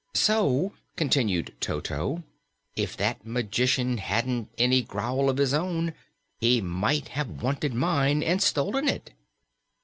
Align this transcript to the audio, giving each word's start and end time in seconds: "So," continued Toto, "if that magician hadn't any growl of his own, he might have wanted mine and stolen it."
"So," 0.15 0.73
continued 0.95 1.53
Toto, 1.59 2.23
"if 2.75 2.97
that 2.97 3.23
magician 3.23 3.99
hadn't 3.99 4.49
any 4.57 4.81
growl 4.81 5.29
of 5.29 5.37
his 5.37 5.53
own, 5.53 5.93
he 6.39 6.59
might 6.59 7.09
have 7.09 7.43
wanted 7.43 7.75
mine 7.75 8.23
and 8.23 8.41
stolen 8.41 8.87
it." 8.89 9.11